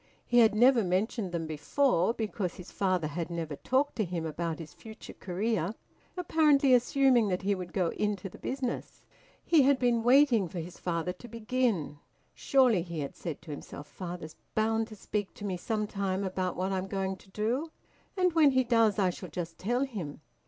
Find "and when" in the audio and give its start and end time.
18.17-18.49